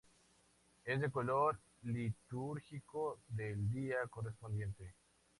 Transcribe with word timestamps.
Es 0.83 0.99
del 0.99 1.11
color 1.11 1.59
litúrgico 1.83 3.19
del 3.27 3.69
día 3.69 3.97
correspondiente. 4.09 4.95